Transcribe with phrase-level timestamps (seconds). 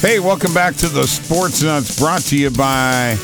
[0.00, 3.16] Hey, welcome back to the Sports Nutz brought to you by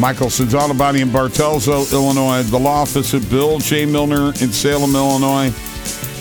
[0.00, 3.86] Michelson's Auto Body in Bartelso, Illinois, the law office of Bill J.
[3.86, 5.54] Milner in Salem, Illinois,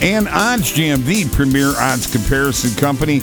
[0.04, 3.22] and OddsJam, the premier odds comparison company.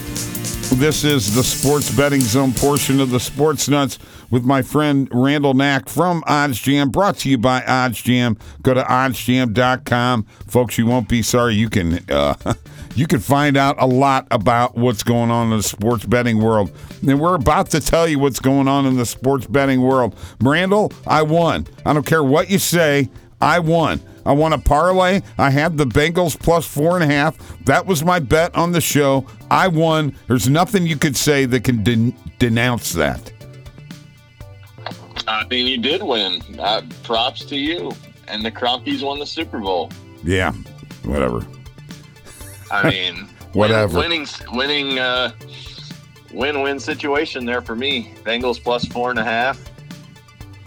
[0.75, 4.01] This is the sports betting zone portion of the Sports Nutz
[4.33, 8.37] with my friend Randall Knack from OddsJam, brought to you by OddsJam.
[8.63, 10.25] Go to oddsjam.com.
[10.49, 11.55] Folks, you won't be sorry.
[11.55, 12.35] You can uh,
[12.95, 16.71] you can find out a lot about what's going on in the sports betting world.
[17.07, 20.17] And we're about to tell you what's going on in the sports betting world.
[20.41, 21.67] Randall, I won.
[21.85, 23.11] I don't care what you say,
[23.41, 24.01] I won.
[24.27, 25.21] I won a parlay.
[25.37, 27.37] I had the Bengals plus four and a half.
[27.67, 29.27] That was my bet on the show.
[29.51, 30.17] I won.
[30.29, 33.31] There's nothing you could say that can den- denounce that.
[35.27, 36.41] I mean, you did win.
[36.59, 37.93] Uh, props to you.
[38.29, 39.91] And the Cronkies won the Super Bowl.
[40.23, 40.53] Yeah,
[41.03, 41.47] whatever.
[42.75, 43.99] I mean, Whatever.
[43.99, 45.31] Win, winning, winning, uh,
[46.33, 48.13] win-win situation there for me.
[48.25, 49.61] Bengals plus four and a half.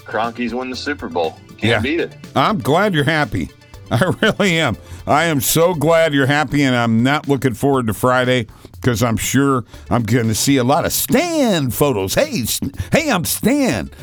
[0.05, 1.31] Cronkies win the Super Bowl.
[1.58, 1.80] Can't Yeah.
[1.80, 2.13] beat it.
[2.35, 3.50] I'm glad you're happy.
[3.91, 4.78] I really am.
[5.05, 9.17] I am so glad you're happy, and I'm not looking forward to Friday because I'm
[9.17, 12.13] sure I'm going to see a lot of Stan photos.
[12.13, 12.44] Hey,
[12.91, 13.91] hey, I'm Stan.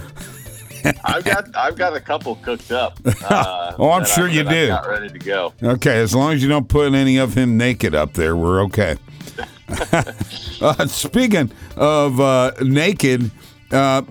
[1.04, 2.98] I've got I've got a couple cooked up.
[3.24, 4.68] Uh, Oh, I'm sure you that I've do.
[4.68, 5.52] Got ready to go.
[5.62, 8.96] Okay, as long as you don't put any of him naked up there, we're okay.
[10.60, 13.30] uh, speaking of uh, naked,
[13.72, 14.02] uh,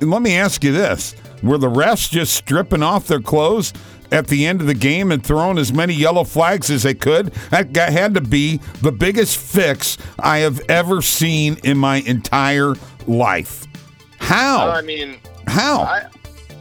[0.00, 3.72] let me ask you this: Were the refs just stripping off their clothes
[4.10, 7.26] at the end of the game and throwing as many yellow flags as they could?
[7.50, 12.74] That had to be the biggest fix I have ever seen in my entire
[13.06, 13.66] life.
[14.18, 14.68] How?
[14.70, 15.18] I mean,
[15.48, 15.82] How?
[15.82, 16.06] I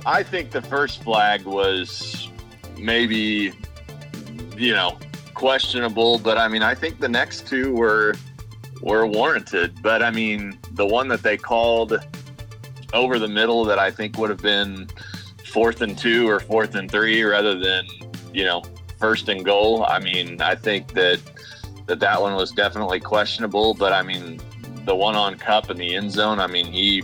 [0.05, 2.29] I think the first flag was
[2.77, 3.51] maybe
[4.55, 4.97] you know
[5.33, 8.15] questionable, but I mean I think the next two were
[8.81, 9.81] were warranted.
[9.81, 11.99] But I mean the one that they called
[12.93, 14.87] over the middle that I think would have been
[15.45, 17.85] fourth and two or fourth and three rather than
[18.33, 18.63] you know
[18.99, 19.85] first and goal.
[19.85, 21.19] I mean I think that
[21.87, 23.73] that that one was definitely questionable.
[23.73, 24.39] But I mean
[24.85, 26.39] the one on Kupp in the end zone.
[26.39, 27.03] I mean he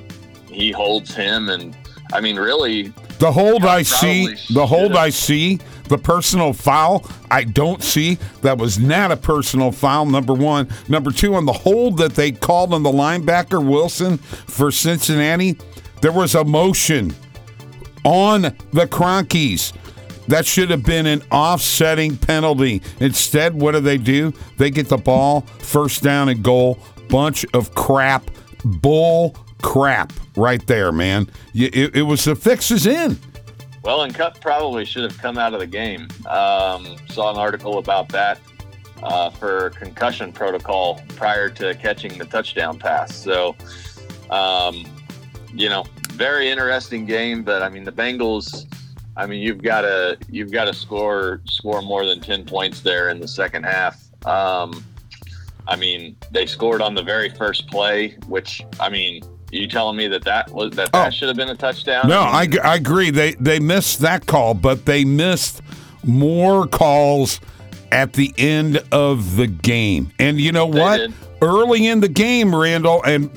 [0.53, 1.75] he holds him and
[2.13, 4.95] I mean really The hold I see, the hold.
[4.95, 5.59] I see,
[5.89, 8.17] the personal foul I don't see.
[8.41, 10.05] That was not a personal foul.
[10.05, 14.71] Number one, number two, on the hold that they called on the linebacker Wilson for
[14.71, 15.57] Cincinnati,
[16.01, 17.15] there was a motion
[18.03, 19.73] on the Cronkies.
[20.27, 22.81] That should have been an offsetting penalty.
[22.99, 24.33] Instead, what do they do?
[24.57, 26.79] They get the ball, first down and goal.
[27.09, 28.29] Bunch of crap,
[28.63, 31.27] bull crap, right there, man.
[31.55, 33.17] It, it was the fixes in.
[33.83, 36.07] Well, and Kupp probably should have come out of the game.
[36.27, 38.39] Um, saw an article about that
[39.01, 43.15] uh, for concussion protocol prior to catching the touchdown pass.
[43.15, 43.55] So,
[44.29, 44.85] um,
[45.53, 47.43] you know, very interesting game.
[47.43, 48.67] But I mean, the Bengals.
[49.15, 53.09] I mean, you've got to you've got to score score more than ten points there
[53.09, 54.01] in the second half.
[54.25, 54.83] Um,
[55.67, 59.21] I mean, they scored on the very first play, which I mean,
[59.53, 61.09] you telling me that that was that that Oh.
[61.11, 62.07] should have been a touchdown?
[62.07, 63.09] No, I I, agree.
[63.11, 65.61] They they missed that call, but they missed
[66.03, 67.39] more calls
[67.91, 70.11] at the end of the game.
[70.19, 70.97] And you know They what?
[70.97, 71.13] did.
[71.41, 73.29] Early in the game, Randall and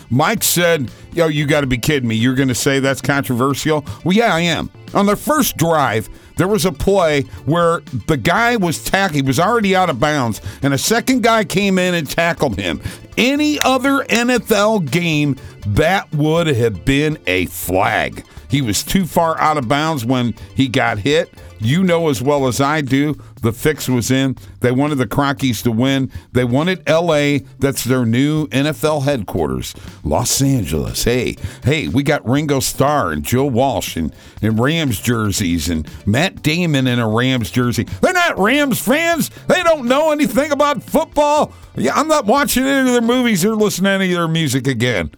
[0.10, 2.14] Mike said, "Yo, you got to be kidding me!
[2.14, 4.70] You're going to say that's controversial?" Well, yeah, I am.
[4.94, 9.16] On their first drive, there was a play where the guy was tackled.
[9.16, 12.80] He was already out of bounds, and a second guy came in and tackled him.
[13.18, 15.36] Any other NFL game,
[15.66, 18.24] that would have been a flag.
[18.48, 21.28] He was too far out of bounds when he got hit.
[21.58, 24.36] You know as well as I do, the fix was in.
[24.60, 26.10] They wanted the Crockies to win.
[26.32, 27.38] They wanted LA.
[27.58, 29.74] That's their new NFL headquarters.
[30.04, 31.04] Los Angeles.
[31.04, 36.42] Hey, hey, we got Ringo Starr and Joe Walsh and, and Rams jerseys and Matt
[36.42, 37.84] Damon in a Rams jersey.
[37.84, 39.30] They're not Rams fans.
[39.46, 41.52] They don't know anything about football.
[41.76, 44.66] Yeah, I'm not watching any of their movies or listening to any of their music
[44.66, 45.10] again.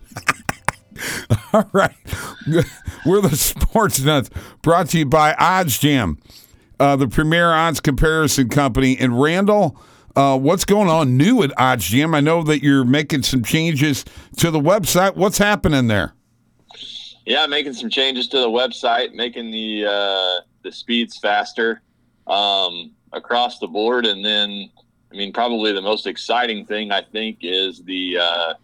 [1.53, 1.95] All right.
[3.07, 4.31] We're the Sports Nutz
[4.63, 6.19] brought to you by OddsJam,
[6.79, 8.97] uh, the premier odds comparison company.
[8.99, 9.81] And Randall,
[10.17, 12.15] uh, what's going on new at OddsJam?
[12.15, 14.05] I know that you're making some changes
[14.39, 15.17] to the website.
[15.17, 16.15] What's happening there?
[17.27, 21.83] Yeah, making some changes to the website, making the uh, the speeds faster
[22.27, 24.71] um, across the board, and then
[25.13, 28.55] I mean probably the most exciting thing I think is the uh,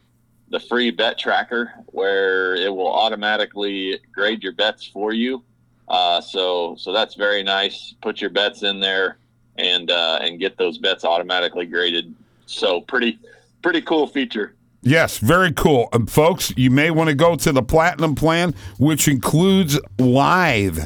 [0.48, 5.42] the free bet tracker, where it will automatically grade your bets for you.
[5.88, 7.94] Uh, so so that's very nice.
[8.00, 9.18] Put your bets in there
[9.56, 12.14] and uh, and get those bets automatically graded.
[12.46, 13.18] So pretty
[13.62, 14.54] pretty cool feature.
[14.82, 15.88] Yes, very cool.
[15.92, 20.78] Um, folks, you may want to go to the platinum plan, which includes live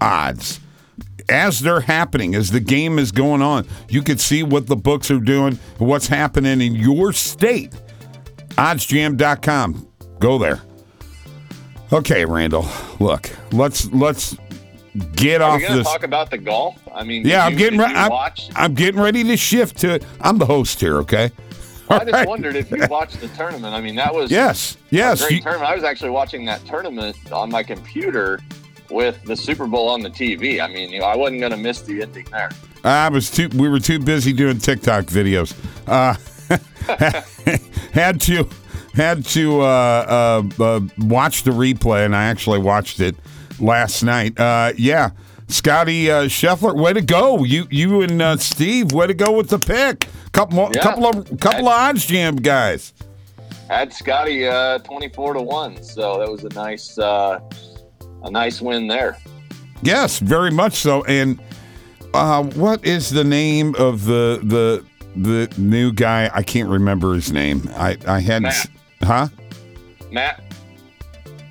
[0.00, 0.58] odds.
[1.28, 5.10] As they're happening, as the game is going on, you can see what the books
[5.10, 7.72] are doing, what's happening in your state.
[8.58, 9.86] Oddsjam.com.
[10.18, 10.60] Go there.
[11.92, 12.66] Okay, Randall.
[13.00, 14.36] Look, let's let's
[15.14, 15.86] get Are off we this.
[15.86, 16.76] talk about the golf?
[16.94, 17.94] I mean, yeah, I'm you- getting ready.
[17.94, 18.12] I'm?
[18.56, 20.04] I'm getting ready to shift to it.
[20.20, 20.96] I'm the host here.
[20.98, 21.30] Okay.
[21.90, 22.28] I just right.
[22.28, 23.74] wondered if you watched the tournament.
[23.74, 24.74] I mean, that was Yes.
[24.74, 25.20] a Yes.
[25.22, 25.70] great you- tournament.
[25.70, 28.40] I was actually watching that tournament on my computer
[28.90, 30.60] with the Super Bowl on the TV.
[30.60, 32.50] I mean, you know, I wasn't going to miss the ending there.
[32.84, 33.48] I was too.
[33.54, 35.54] We were too busy doing TikTok videos.
[35.86, 36.14] Uh,
[37.92, 38.48] had to
[38.94, 43.14] had to uh, uh, uh, watch the replay, and I actually watched it
[43.60, 44.38] last night.
[44.38, 45.10] Uh, yeah,
[45.48, 47.44] Scotty uh, Scheffler, way to go!
[47.44, 50.08] You you and uh, Steve, way to go with the pick.
[50.32, 50.82] Couple more, Yeah.
[50.82, 52.92] couple of couple of OddsJam guys.
[53.68, 57.40] Had Scotty uh, twenty-four to one, so that was a nice uh,
[58.22, 59.16] a nice win there.
[59.82, 61.04] Yes, very much so.
[61.04, 61.40] And
[62.14, 64.84] uh, what is the name of the the
[65.16, 66.30] the new guy?
[66.32, 67.68] I can't remember his name.
[67.76, 68.70] I I had Matt.
[69.02, 69.28] huh?
[70.10, 70.42] Matt,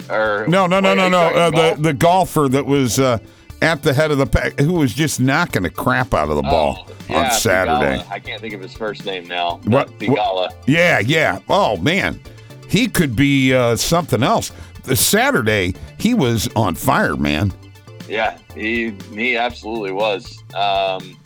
[0.09, 1.19] or No, no, no, no, no.
[1.19, 3.19] Uh, the the golfer that was uh,
[3.61, 6.41] at the head of the pack, who was just knocking the crap out of the
[6.41, 8.03] ball Oh, yeah, on Saturday.
[8.09, 9.59] I can't think of his first name now.
[9.65, 9.89] What-?
[10.65, 11.39] Yeah, yeah.
[11.49, 12.19] Oh man,
[12.69, 14.51] he could be uh, something else.
[14.83, 17.51] The Saturday, he was on fire, man.
[18.07, 20.41] Yeah, he he absolutely was.
[20.55, 21.17] Um,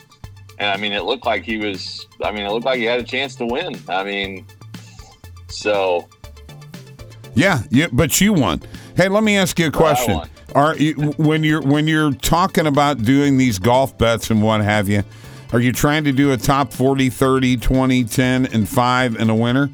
[0.61, 2.07] and I mean, it looked like he was.
[2.23, 3.75] I mean, it looked like he had a chance to win.
[3.89, 4.45] I mean,
[5.47, 6.07] so
[7.33, 8.61] Yeah, yeah, but you won.
[8.95, 10.21] Hey, let me ask you a question.
[10.53, 14.87] Are you when you're when you're talking about doing these golf bets and what have
[14.87, 15.03] you,
[15.51, 19.35] are you trying to do a top 40, 30, 20, 10 and 5 and a
[19.35, 19.71] winner?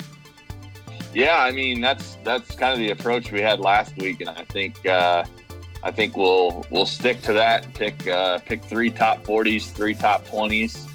[1.13, 4.45] yeah, I mean, that's that's kind of the approach we had last week, and I
[4.45, 5.25] think uh,
[5.87, 7.73] I think we'll we'll stick to that.
[7.73, 10.85] Pick uh, pick three top forties, three top twenties.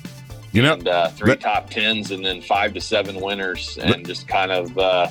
[0.53, 4.07] You know, and uh, three that- top tens, and then five to seven winners, and
[4.07, 5.09] just kind of uh,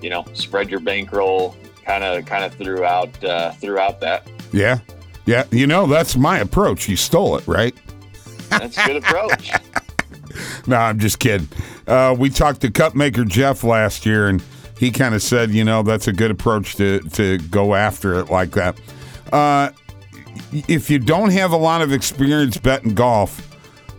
[0.00, 4.26] you know spread your bankroll kind of kind of throughout uh, throughout that.
[4.52, 4.78] yeah.
[5.26, 6.88] Yeah, you know, that's my approach.
[6.88, 7.74] You stole it, right?
[8.48, 9.50] That's a good approach.
[10.68, 11.48] No, I'm just kidding.
[11.86, 14.42] Uh, we talked to cup maker Jeff last year, and
[14.78, 18.30] he kind of said, you know, that's a good approach to to go after it
[18.30, 18.78] like that.
[19.32, 19.70] Uh,
[20.52, 23.42] if you don't have a lot of experience betting golf,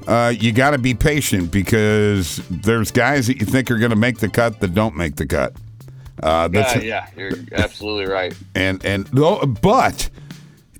[0.07, 3.97] uh, you got to be patient because there's guys that you think are going to
[3.97, 5.53] make the cut that don't make the cut.
[6.23, 8.35] Uh, that's yeah, yeah, you're absolutely right.
[8.55, 10.09] and and though, but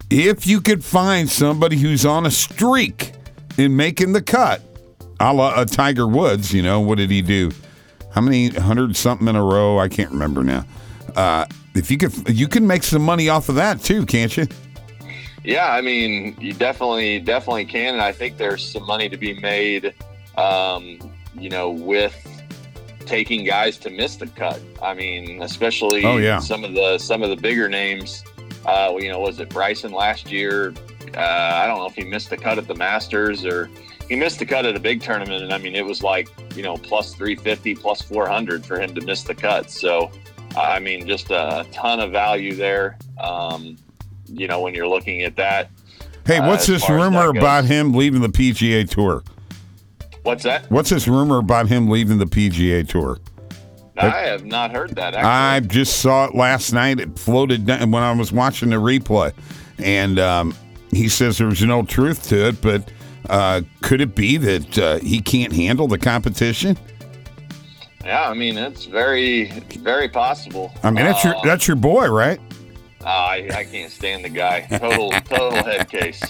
[0.10, 3.12] if you could find somebody who's on a streak
[3.58, 4.62] in making the cut,
[5.20, 7.52] a la uh, Tiger Woods, you know, what did he do?
[8.12, 9.78] How many hundred something in a row?
[9.78, 10.66] I can't remember now.
[11.16, 11.46] Uh,
[11.78, 14.48] if you could, you can make some money off of that too, can't you?
[15.44, 19.40] Yeah, I mean, you definitely definitely can, and I think there's some money to be
[19.40, 19.94] made.
[20.38, 21.00] Um,
[21.40, 22.16] you know, with
[23.06, 24.60] taking guys to miss the cut.
[24.82, 26.40] I mean, especially Oh, yeah.
[26.40, 28.24] some of the some of the bigger names.
[28.66, 30.74] Uh, you know, was it Bryson last year?
[31.16, 33.70] Uh, I don't know if he missed the cut at the Masters or
[34.10, 36.64] he missed the cut at a big tournament, and I mean, it was like you
[36.64, 39.72] know plus 350, plus 400 for him to miss the cut.
[39.72, 40.12] So,
[40.62, 42.98] I mean, just a ton of value there.
[43.22, 43.78] Um,
[44.26, 45.70] you know, when you're looking at that.
[46.26, 49.24] Hey, Uh, what's as this rumor about him leaving the PGA Tour?
[50.24, 50.70] What's that?
[50.70, 53.20] What's this rumor about him leaving the PGA Tour?
[53.98, 55.16] I have not heard that.
[55.16, 55.24] Actually.
[55.30, 57.00] I just saw it last night.
[57.00, 59.34] It floated down when I was watching the replay,
[59.80, 60.54] and um,
[60.92, 62.62] he says there's no truth to it.
[62.62, 62.92] But
[63.30, 66.78] uh, could it be that uh, he can't handle the competition?
[68.08, 70.74] Yeah, I mean, it's very, very possible.
[70.82, 72.40] I mean, that's your Uh, that's your boy, right?
[73.02, 74.62] uh, I, I can't stand the guy.
[74.62, 76.22] Total, total head case.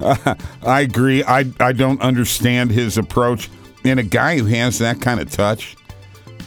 [0.66, 1.24] I agree.
[1.24, 3.50] I I don't understand his approach.
[3.84, 5.76] And a guy who has that kind of touch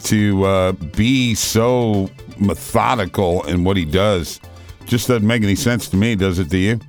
[0.04, 4.40] to uh, be so methodical in what he does
[4.86, 6.80] just doesn't make any sense to me, does it to you?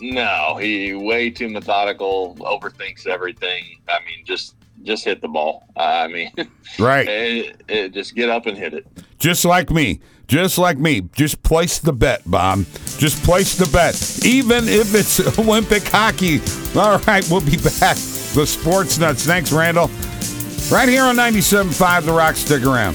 [0.00, 2.36] No, he way too methodical.
[2.40, 3.64] Overthinks everything.
[3.88, 5.68] I mean, just, just hit the ball.
[5.76, 6.32] I mean,
[6.78, 7.06] Right.
[7.08, 8.86] it, it, just get up and hit it.
[9.18, 10.00] Just like me.
[10.26, 11.02] Just like me.
[11.14, 12.64] Just place the bet, Bob.
[12.98, 14.24] Just place the bet.
[14.26, 16.40] Even if it's Olympic hockey.
[16.78, 17.96] All right, we'll be back.
[18.34, 19.24] The Sports Nutz.
[19.26, 19.88] Thanks, Randall.
[20.70, 22.36] Right here on 97.5 The Rock.
[22.36, 22.94] Stick around.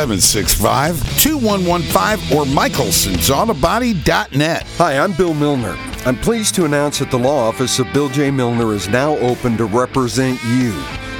[0.00, 4.62] 765 2115 or michelsonsautobody.net.
[4.78, 5.76] Hi, I'm Bill Milner.
[6.06, 8.30] I'm pleased to announce that the law office of Bill J.
[8.30, 10.72] Milner is now open to represent you.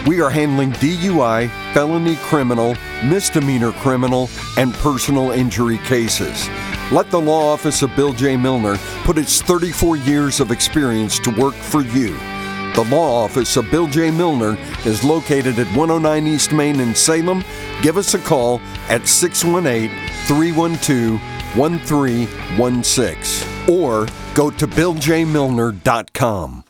[0.07, 6.49] We are handling DUI, felony criminal, misdemeanor criminal, and personal injury cases.
[6.91, 8.39] Let the law office of Bill J.
[8.39, 12.17] Milner put its 34 years of experience to work for you.
[12.75, 14.11] The law office of Bill J.
[14.11, 17.43] Milner is located at 109 East Main in Salem.
[17.83, 19.91] Give us a call at 618
[20.27, 21.21] 312
[21.57, 26.65] 1316 or go to BillJMilner.com.